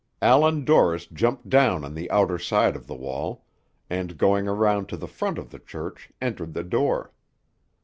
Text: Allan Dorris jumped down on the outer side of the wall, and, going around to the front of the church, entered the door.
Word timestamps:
Allan 0.23 0.65
Dorris 0.65 1.05
jumped 1.05 1.47
down 1.47 1.85
on 1.85 1.93
the 1.93 2.09
outer 2.09 2.39
side 2.39 2.75
of 2.75 2.87
the 2.87 2.95
wall, 2.95 3.45
and, 3.87 4.17
going 4.17 4.47
around 4.47 4.89
to 4.89 4.97
the 4.97 5.07
front 5.07 5.37
of 5.37 5.51
the 5.51 5.59
church, 5.59 6.09
entered 6.19 6.55
the 6.55 6.63
door. 6.63 7.13